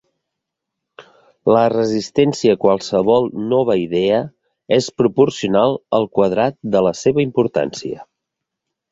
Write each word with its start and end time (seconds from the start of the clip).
La 1.55 1.65
resistència 1.73 2.55
a 2.55 2.59
qualsevol 2.63 3.27
nova 3.51 3.75
idea 3.81 4.21
és 4.77 4.87
proporcional 5.01 5.77
al 5.99 6.07
quadrat 6.21 6.57
de 6.77 6.81
la 6.87 6.95
seua 7.01 7.25
importància. 7.27 8.01